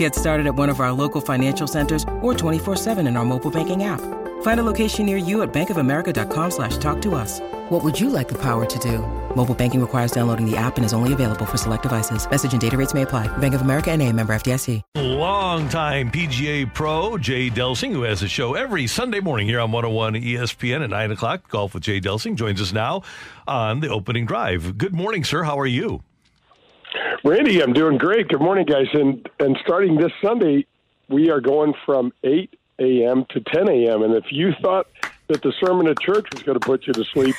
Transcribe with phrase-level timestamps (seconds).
[0.00, 3.84] Get started at one of our local financial centers or 24-7 in our mobile banking
[3.84, 4.00] app.
[4.40, 7.38] Find a location near you at bankofamerica.com slash talk to us.
[7.68, 9.00] What would you like the power to do?
[9.36, 12.26] Mobile banking requires downloading the app and is only available for select devices.
[12.30, 13.28] Message and data rates may apply.
[13.38, 14.80] Bank of America and a member FDIC.
[14.96, 20.14] Longtime PGA pro Jay Delsing, who has a show every Sunday morning here on 101
[20.14, 21.46] ESPN at 9 o'clock.
[21.50, 23.02] Golf with Jay Delsing joins us now
[23.46, 24.78] on the opening drive.
[24.78, 25.42] Good morning, sir.
[25.42, 26.02] How are you?
[27.22, 28.28] Randy, I'm doing great.
[28.28, 28.86] Good morning, guys.
[28.94, 30.64] And and starting this Sunday,
[31.08, 33.26] we are going from 8 a.m.
[33.30, 34.02] to 10 a.m.
[34.02, 34.86] And if you thought
[35.28, 37.36] that the sermon at church was going to put you to sleep,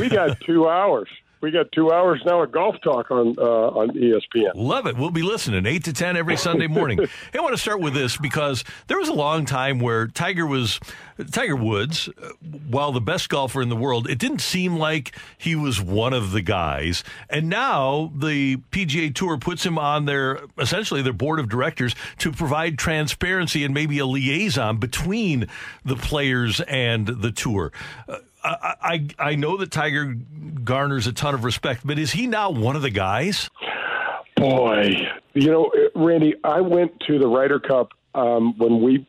[0.00, 1.08] we got two hours
[1.40, 4.52] we got two hours now of golf talk on uh, on ESPN.
[4.54, 4.96] Love it.
[4.96, 6.98] We'll be listening eight to ten every Sunday morning.
[6.98, 10.46] hey, I want to start with this because there was a long time where Tiger
[10.46, 10.80] was
[11.32, 12.30] Tiger Woods, uh,
[12.70, 16.30] while the best golfer in the world, it didn't seem like he was one of
[16.30, 17.02] the guys.
[17.28, 22.30] And now the PGA Tour puts him on their essentially their board of directors to
[22.30, 25.48] provide transparency and maybe a liaison between
[25.84, 27.72] the players and the tour.
[28.08, 30.16] Uh, I, I, know that Tiger
[30.64, 33.50] garners a ton of respect, but is he now one of the guys?
[34.36, 39.06] Boy, you know, Randy, I went to the Ryder Cup um, when we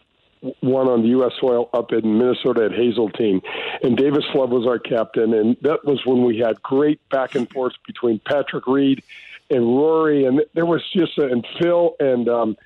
[0.62, 1.34] won on the U.S.
[1.40, 3.42] soil up in Minnesota at Hazeltine,
[3.84, 7.50] and Davis Love was our captain, and that was when we had great back and
[7.50, 9.04] forth between Patrick Reed
[9.50, 12.58] and Rory, and there was just a, and Phil and um,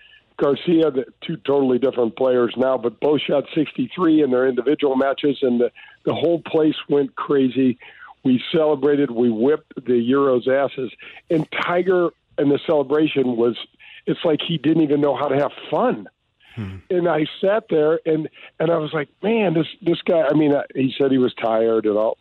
[0.44, 5.38] Garcia, the two totally different players now, but both shot 63 in their individual matches,
[5.42, 5.72] and the,
[6.06, 7.78] the whole place went crazy.
[8.26, 10.92] We celebrated, we whipped the Euros' asses,
[11.30, 13.58] and Tiger and the celebration was
[14.06, 16.10] it's like he didn't even know how to have fun.
[16.56, 16.78] Hmm.
[16.90, 18.28] And I sat there and
[18.60, 20.24] and I was like, man, this this guy.
[20.30, 22.18] I mean, he said he was tired and all,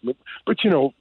[0.47, 0.94] but you know,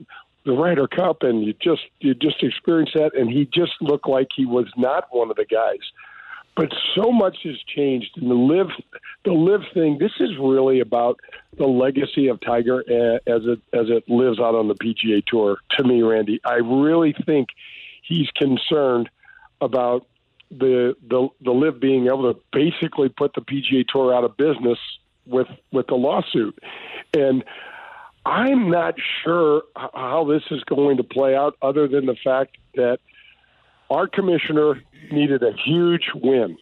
[0.46, 4.30] the Ryder Cup, and you just you just experienced that, and he just looked like
[4.36, 5.80] he was not one of the guys
[6.56, 8.68] but so much has changed in the LIV
[9.24, 9.98] the LIV thing.
[10.00, 11.20] This is really about
[11.58, 15.58] the legacy of tiger eh, as it as it lives out on the pga tour
[15.72, 16.42] to me randy.
[16.44, 17.50] I really think
[18.04, 19.10] he's concerned
[19.62, 20.08] about
[20.50, 24.80] the the the LIV being able to basically put the pga tour out of business
[25.26, 26.58] with with the lawsuit.
[27.14, 27.44] And
[28.24, 33.00] i'm not sure how this is going to play out other than the fact that
[33.92, 34.82] our commissioner
[35.12, 36.58] needed a huge win,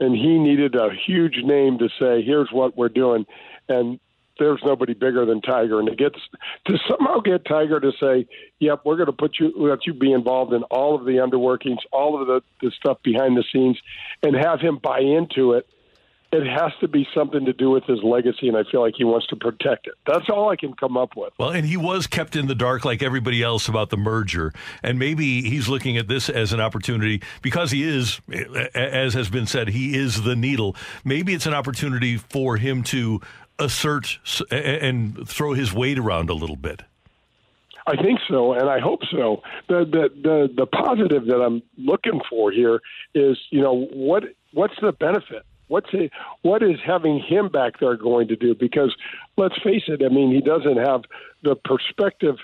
[0.00, 3.26] and he needed a huge name to say, "Here's what we're doing,"
[3.68, 4.00] and
[4.38, 6.14] there's nobody bigger than Tiger, and to get
[6.64, 8.26] to somehow get Tiger to say,
[8.60, 11.78] "Yep, we're going to put you, let you be involved in all of the underworkings,
[11.92, 13.78] all of the, the stuff behind the scenes,
[14.22, 15.68] and have him buy into it."
[16.34, 19.04] It has to be something to do with his legacy, and I feel like he
[19.04, 19.94] wants to protect it.
[20.06, 21.32] That's all I can come up with.
[21.38, 24.52] Well, and he was kept in the dark like everybody else about the merger,
[24.82, 28.20] and maybe he's looking at this as an opportunity because he is,
[28.74, 30.74] as has been said, he is the needle.
[31.04, 33.20] Maybe it's an opportunity for him to
[33.58, 34.18] assert
[34.50, 36.82] and throw his weight around a little bit.
[37.86, 39.42] I think so, and I hope so.
[39.68, 42.80] The the the, the positive that I'm looking for here
[43.14, 45.44] is, you know, what what's the benefit?
[45.68, 46.10] What's he,
[46.42, 48.54] what is having him back there going to do?
[48.54, 48.94] Because
[49.36, 51.02] let's face it, I mean, he doesn't have
[51.42, 52.36] the perspective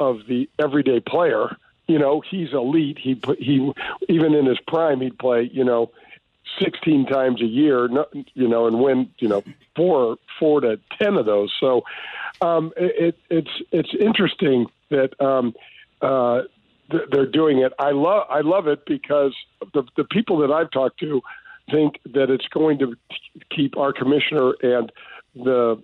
[0.00, 1.56] of the everyday player.
[1.86, 2.98] You know, he's elite.
[2.98, 3.72] He he
[4.08, 5.48] even in his prime, he'd play.
[5.52, 5.90] You know,
[6.60, 7.88] sixteen times a year.
[8.34, 9.10] You know, and win.
[9.18, 9.44] You know,
[9.76, 11.52] four four to ten of those.
[11.60, 11.84] So,
[12.40, 15.20] um, it, it's it's interesting that.
[15.20, 15.54] Um,
[16.02, 16.42] uh,
[17.10, 17.72] they're doing it.
[17.78, 19.34] I love I love it because
[19.72, 21.22] the the people that I've talked to
[21.70, 22.94] think that it's going to
[23.50, 24.92] keep our commissioner and
[25.34, 25.82] the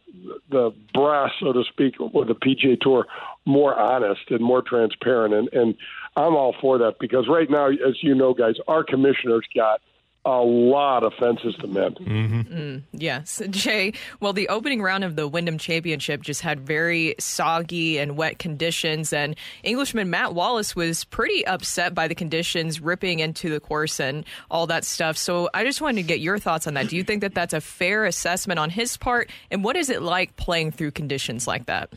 [0.51, 3.07] the brass, so to speak, or the PGA Tour
[3.47, 5.35] more honest and more transparent.
[5.35, 5.75] And, and
[6.17, 9.81] I'm all for that because right now, as you know, guys, our commissioner's got
[10.25, 11.97] a lot of fences to mend.
[11.97, 12.41] Mm-hmm.
[12.41, 13.41] Mm, yes.
[13.51, 18.39] Jay, well, the opening round of the Wyndham Championship just had very soggy and wet
[18.39, 23.99] conditions, and Englishman Matt Wallace was pretty upset by the conditions ripping into the course
[23.99, 25.17] and all that stuff.
[25.17, 26.89] So I just wanted to get your thoughts on that.
[26.89, 29.31] Do you think that that's a fair assessment on his part?
[29.51, 31.91] And what is it like playing through conditions like that?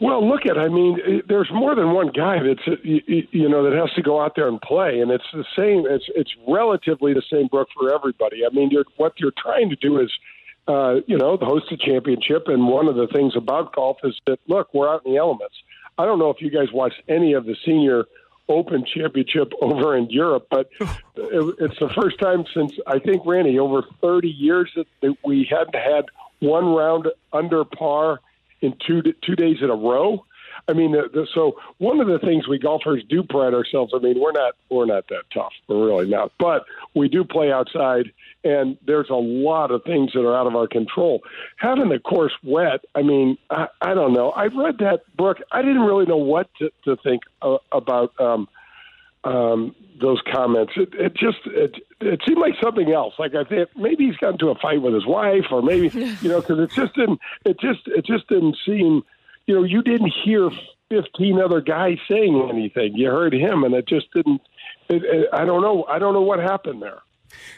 [0.00, 0.56] Well, look at.
[0.56, 4.20] I mean, there's more than one guy that's uh, you know that has to go
[4.20, 5.86] out there and play, and it's the same.
[5.88, 8.46] It's it's relatively the same book for everybody.
[8.46, 10.12] I mean, you're, what you're trying to do is,
[10.68, 14.14] uh, you know, the host a championship, and one of the things about golf is
[14.26, 15.56] that look, we're out in the elements.
[15.98, 18.04] I don't know if you guys watched any of the senior
[18.48, 20.70] Open Championship over in Europe, but
[21.16, 26.04] it's the first time since I think Randy over 30 years that we hadn't had
[26.38, 28.20] one round under par
[28.60, 30.24] in two two days in a row.
[30.66, 33.92] I mean, the, the, so one of the things we golfers do pride ourselves.
[33.94, 35.52] I mean, we're not we're not that tough.
[35.68, 36.64] We're really not, but
[36.94, 38.12] we do play outside,
[38.44, 41.20] and there's a lot of things that are out of our control.
[41.58, 44.30] Having the course wet, I mean, I, I don't know.
[44.30, 45.38] I read that book.
[45.52, 48.18] I didn't really know what to, to think uh, about.
[48.20, 48.48] Um,
[49.24, 50.72] um, those comments.
[50.76, 53.14] It, it just it, it seemed like something else.
[53.18, 55.88] Like I think maybe he's got into a fight with his wife, or maybe
[56.22, 57.20] you know, because it just didn't.
[57.44, 59.02] It just it just didn't seem.
[59.46, 60.50] You know, you didn't hear
[60.90, 62.94] fifteen other guys saying anything.
[62.94, 64.42] You heard him, and it just didn't.
[64.88, 65.84] It, it, I don't know.
[65.88, 67.00] I don't know what happened there.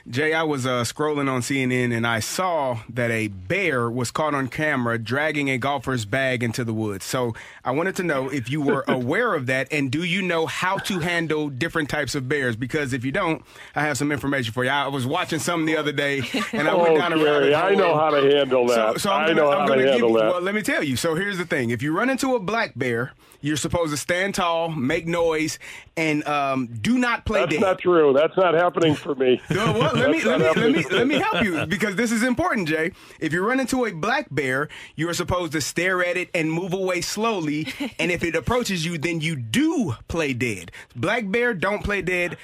[0.08, 4.34] Jay, I was uh, scrolling on CNN and I saw that a bear was caught
[4.34, 7.04] on camera dragging a golfer's bag into the woods.
[7.04, 7.34] So
[7.64, 10.78] I wanted to know if you were aware of that and do you know how
[10.78, 12.56] to handle different types of bears?
[12.56, 13.42] Because if you don't,
[13.74, 14.70] I have some information for you.
[14.70, 17.64] I was watching something the other day and I went oh, down a rabbit hole.
[17.64, 18.94] I know how to handle that.
[18.94, 20.32] So, so I'm I gonna, know I'm how to handle you, that.
[20.32, 20.96] Well, let me tell you.
[20.96, 24.34] So here's the thing: if you run into a black bear, you're supposed to stand
[24.34, 25.58] tall, make noise,
[25.96, 27.50] and um, do not play dead.
[27.50, 27.66] That's dead.
[27.66, 28.12] not true.
[28.12, 29.40] That's not happening for me.
[29.50, 32.22] No, well, let me let me let me let me help you because this is
[32.22, 32.92] important, Jay.
[33.18, 36.50] If you run into a black bear, you are supposed to stare at it and
[36.50, 37.66] move away slowly.
[37.98, 40.70] and if it approaches you, then you do play dead.
[40.94, 42.36] Black bear don't play dead.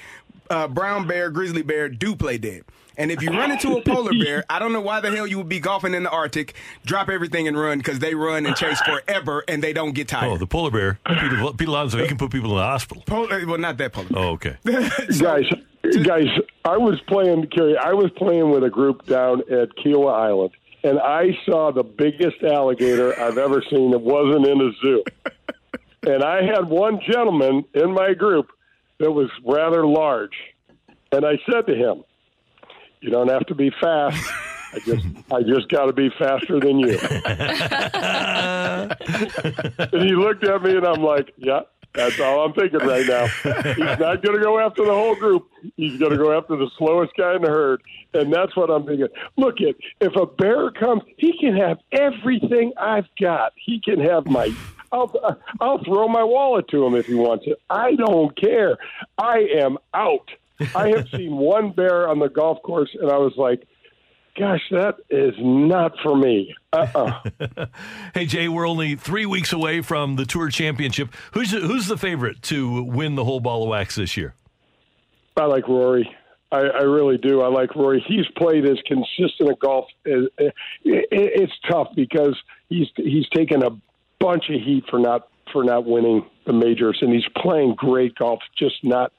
[0.49, 2.63] Uh, brown bear, grizzly bear do play dead.
[2.97, 5.37] And if you run into a polar bear, I don't know why the hell you
[5.37, 6.55] would be golfing in the Arctic.
[6.83, 10.31] Drop everything and run because they run and chase forever and they don't get tired.
[10.31, 13.03] Oh, the polar bear, Peter, Pete Alonso, he can put people in the hospital.
[13.05, 14.09] Polar, well, not that polar.
[14.09, 14.23] Bear.
[14.23, 14.57] Oh, okay.
[15.11, 15.45] so, guys,
[16.03, 16.27] guys,
[16.65, 17.77] I was playing, Carey.
[17.77, 20.51] I was playing with a group down at Kiawah Island,
[20.83, 23.91] and I saw the biggest alligator I've ever seen.
[23.91, 25.03] that wasn't in a zoo,
[26.03, 28.49] and I had one gentleman in my group
[28.99, 30.35] that was rather large,
[31.11, 32.03] and I said to him,
[33.01, 34.31] you don't have to be fast.
[34.73, 36.99] I just I just got to be faster than you.
[39.93, 41.61] and he looked at me, and I'm like, yeah.
[41.93, 43.25] That's all I'm thinking right now.
[43.73, 45.49] He's not going to go after the whole group.
[45.77, 47.81] He's going to go after the slowest guy in the herd,
[48.13, 49.07] and that's what I'm thinking.
[49.35, 53.53] Look, at if a bear comes, he can have everything I've got.
[53.55, 54.53] He can have my
[54.91, 57.59] I'll I'll throw my wallet to him if he wants it.
[57.69, 58.77] I don't care.
[59.17, 60.29] I am out.
[60.75, 63.67] I have seen one bear on the golf course, and I was like,
[64.37, 66.55] gosh, that is not for me.
[66.73, 67.65] Uh-uh.
[68.13, 71.13] hey Jay, we're only three weeks away from the Tour Championship.
[71.33, 74.35] Who's who's the favorite to win the whole ball of wax this year?
[75.35, 76.09] I like Rory.
[76.51, 77.41] I, I really do.
[77.41, 78.03] I like Rory.
[78.07, 79.85] He's played as consistent a golf.
[80.05, 80.23] As,
[80.83, 82.35] it's tough because
[82.69, 83.71] he's he's taken a
[84.19, 88.39] bunch of heat for not for not winning the majors, and he's playing great golf.
[88.57, 89.11] Just not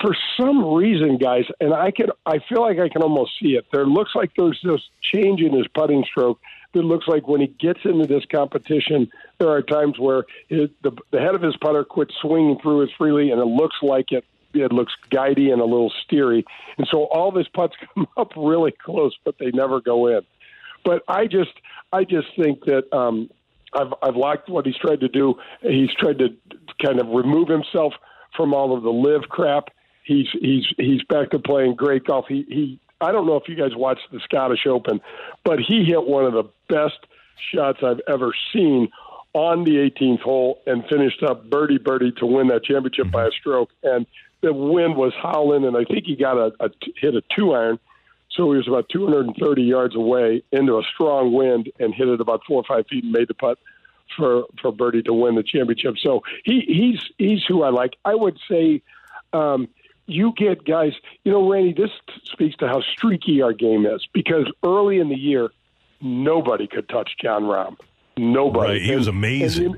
[0.00, 3.66] for some reason, guys, and I can I feel like I can almost see it.
[3.72, 6.38] There looks like there's this change in his putting stroke.
[6.74, 10.70] That looks like when he gets into this competition, there are times where the,
[11.10, 14.24] the head of his putter quits swinging through as freely, and it looks like it
[14.54, 16.44] it looks guidey and a little steery.
[16.78, 20.20] And so all of his putts come up really close, but they never go in.
[20.84, 21.52] But I just
[21.92, 23.30] I just think that um,
[23.72, 25.34] I've I've liked what he's tried to do.
[25.60, 26.28] He's tried to
[26.84, 27.94] kind of remove himself
[28.36, 29.68] from all of the LIV crap.
[30.04, 32.26] He's he's he's back to playing great golf.
[32.28, 32.80] He he.
[33.00, 35.00] I don't know if you guys watched the Scottish Open,
[35.44, 36.98] but he hit one of the best
[37.52, 38.88] shots I've ever seen
[39.32, 43.26] on the 18th hole and finished up birdie birdie to win that championship by a
[43.26, 43.40] mm-hmm.
[43.40, 43.70] stroke.
[43.82, 44.06] And
[44.40, 47.78] the wind was howling, and I think he got a, a hit a two iron.
[48.36, 52.42] So he was about 230 yards away into a strong wind and hit it about
[52.46, 53.58] four or five feet and made the putt
[54.16, 55.94] for for Birdie to win the championship.
[55.98, 57.96] So he he's he's who I like.
[58.04, 58.82] I would say
[59.32, 59.68] um,
[60.06, 60.92] you get guys.
[61.24, 61.90] You know, Randy, this
[62.24, 65.50] speaks to how streaky our game is because early in the year,
[66.00, 67.76] nobody could touch Jon Rahm.
[68.16, 68.74] Nobody.
[68.74, 68.82] Right.
[68.82, 69.76] He was amazing.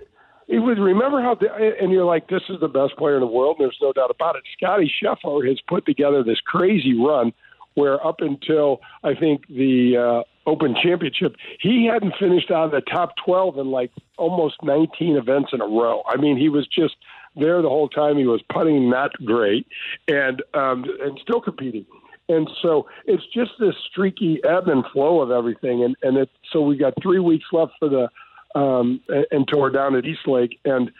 [0.48, 1.48] it was remember how the,
[1.80, 3.56] and you're like this is the best player in the world.
[3.58, 4.42] There's no doubt about it.
[4.56, 7.32] Scottie Scheffler has put together this crazy run
[7.74, 12.80] where up until I think the uh, Open Championship, he hadn't finished out of the
[12.80, 16.02] top 12 in like almost 19 events in a row.
[16.06, 16.96] I mean, he was just
[17.36, 18.16] there the whole time.
[18.16, 19.66] He was putting not great
[20.08, 21.86] and um, and still competing.
[22.28, 25.84] And so it's just this streaky ebb and flow of everything.
[25.84, 28.08] And and it, so we got three weeks left for the
[28.54, 29.00] um,
[29.32, 30.60] and, tore down at East Lake.
[30.64, 30.90] And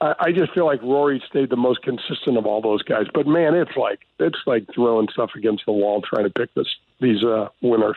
[0.00, 3.06] I, just feel like Rory stayed the most consistent of all those guys.
[3.12, 6.68] But man, it's like it's like throwing stuff against the wall trying to pick this
[7.00, 7.96] these uh, winners.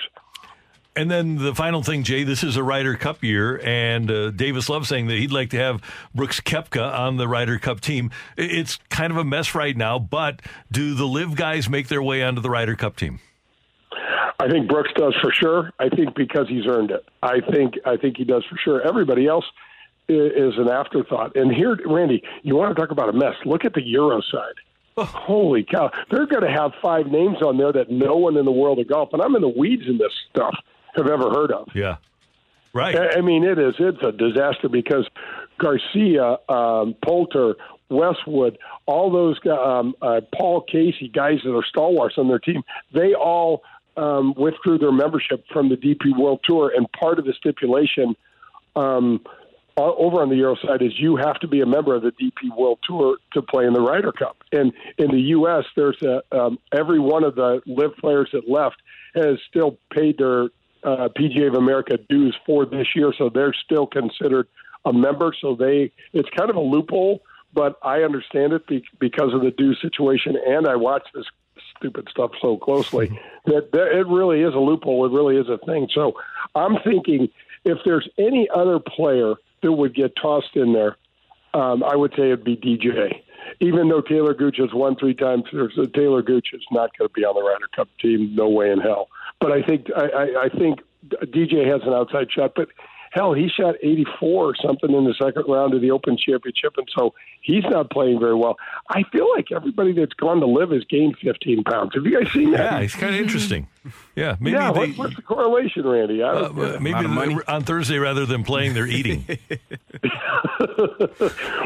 [0.95, 4.67] And then the final thing, Jay, this is a Ryder Cup year, and uh, Davis
[4.67, 5.83] Love saying that he'd like to have
[6.15, 8.09] Brooks Koepka on the Ryder Cup team.
[8.35, 10.41] It's kind of a mess right now, but
[10.71, 13.19] do the LIV guys make their way onto the Ryder Cup team?
[14.39, 15.71] I think Brooks does for sure.
[15.77, 17.05] I think because he's earned it.
[17.21, 18.87] I think I think he does for sure.
[18.87, 19.45] Everybody else
[20.07, 21.35] is an afterthought.
[21.35, 23.35] And here, Randy, you want to talk about a mess?
[23.45, 24.55] Look at the Euro side.
[24.99, 25.03] Oh.
[25.03, 25.91] Holy cow!
[26.09, 28.87] They're going to have five names on there that no one in the world of
[28.87, 30.55] golf, and I'm in the weeds in this stuff,
[30.95, 31.67] have ever heard of.
[31.75, 31.97] Yeah,
[32.73, 33.15] right.
[33.15, 33.75] I mean, it is.
[33.77, 35.07] It's a disaster because
[35.59, 37.57] Garcia, um, Poulter,
[37.89, 43.13] Westwood, all those um, uh, Paul Casey guys that are stalwarts on their team, they
[43.13, 43.61] all
[43.97, 48.15] um, withdrew their membership from the DP World Tour, and part of the stipulation
[48.75, 49.21] um,
[49.77, 52.55] over on the Euro side is you have to be a member of the DP
[52.57, 54.37] World Tour to play in the Ryder Cup.
[54.51, 58.77] And in the U.S., there's a, um, every one of the LIV players that left
[59.13, 60.45] has still paid their
[60.83, 64.47] uh, PGA of America dues for this year, so they're still considered
[64.85, 65.33] a member.
[65.39, 67.21] So they, it's kind of a loophole,
[67.53, 71.25] but I understand it be, because of the due situation, and I watch this
[71.77, 73.07] stupid stuff so closely
[73.45, 75.05] that, that it really is a loophole.
[75.05, 75.87] It really is a thing.
[75.93, 76.13] So
[76.55, 77.29] I'm thinking
[77.67, 80.95] if there's any other player that would get tossed in there,
[81.53, 83.21] um, I would say it'd be DJ.
[83.59, 87.23] Even though Talor Gooch has won three times, Talor Gooch is not going to be
[87.23, 88.35] on the Ryder Cup team.
[88.35, 89.09] No way in hell.
[89.39, 90.79] But I think I, I, I think
[91.11, 92.53] DJ has an outside shot.
[92.55, 92.69] But
[93.17, 96.87] hell, he shot 84 or something in the second round of the Open Championship, and
[96.95, 98.57] so he's not playing very well.
[98.89, 101.91] I feel like everybody that's gone to LIV has gained 15 pounds.
[101.95, 102.59] Have you guys seen that?
[102.59, 103.67] Yeah, it's kind of interesting.
[104.15, 104.71] Yeah, maybe yeah.
[104.71, 106.21] They, what's, what's the correlation, Randy?
[106.21, 106.97] Uh, maybe
[107.47, 109.25] on Thursday rather than playing, they're eating.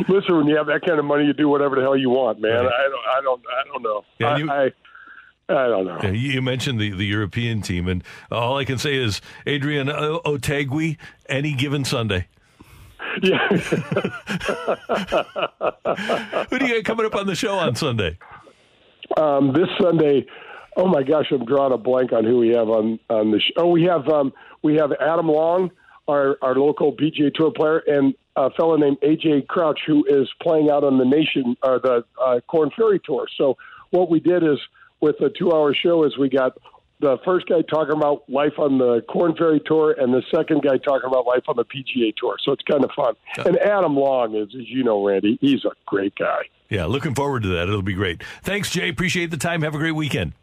[0.07, 2.39] Listen, when you have that kind of money, you do whatever the hell you want,
[2.39, 2.65] man.
[2.65, 2.73] Right.
[2.73, 4.03] I don't, I don't, I don't know.
[4.19, 4.71] Yeah, I, you, I
[5.57, 5.99] I don't know.
[6.03, 10.97] Yeah, you mentioned the, the European team, and all I can say is Adrian Otaegui,
[11.27, 12.27] any given Sunday.
[13.21, 13.47] Yeah.
[16.49, 18.17] Who do you got coming up on the show on Sunday?
[19.17, 20.25] Um, this Sunday,
[20.77, 23.53] oh my gosh, I'm drawing a blank on who we have on on the show.
[23.57, 24.31] Oh, we have um,
[24.61, 25.71] we have Adam Long,
[26.07, 30.69] our our local PGA Tour player, and a fellow named AJ Crouch, who is playing
[30.69, 33.27] out on the nation or the uh, Korn Ferry Tour.
[33.37, 33.57] So
[33.89, 34.57] what we did is
[35.01, 36.57] with a two hour show is we got
[36.99, 40.77] the first guy talking about life on the Korn Ferry Tour and the second guy
[40.77, 42.37] talking about life on the PGA Tour.
[42.43, 43.15] So it's kind of fun.
[43.37, 43.47] Yeah.
[43.47, 46.43] And Adam Long is, as you know, Randy, he's a great guy.
[46.69, 47.67] Yeah, looking forward to that.
[47.67, 48.23] It'll be great.
[48.43, 48.89] Thanks, Jay.
[48.89, 49.63] Appreciate the time.
[49.63, 50.33] Have a great weekend.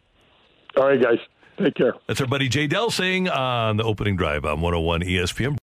[0.76, 1.18] All right, guys.
[1.58, 1.94] Take care.
[2.06, 5.56] That's our buddy Jay Delsing on the opening drive on 101 ESPN.